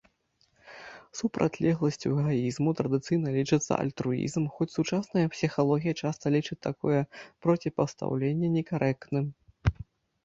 Супрацьлегласцю 1.17 2.09
эгаізму 2.21 2.69
традыцыйна 2.79 3.29
лічыцца 3.37 3.73
альтруізм, 3.83 4.43
хоць 4.57 4.69
сучасная 4.79 5.27
псіхалогія 5.35 5.93
часта 6.07 6.23
лічыць 6.37 6.61
такое 6.71 6.99
проціпастаўленне 7.47 8.47
некарэктным. 8.59 9.25